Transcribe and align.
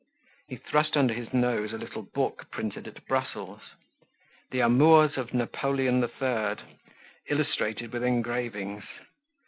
He 0.47 0.55
thrust 0.55 0.97
under 0.97 1.13
his 1.13 1.31
nose 1.31 1.73
a 1.73 1.77
little 1.77 2.01
book 2.01 2.49
printed 2.49 2.87
at 2.87 3.05
Brussels. 3.05 3.61
"The 4.49 4.61
Amours 4.61 5.15
of 5.15 5.31
Napoleon 5.31 6.03
III.," 6.03 6.55
Illustrated 7.29 7.93
with 7.93 8.03
engravings. 8.03 8.83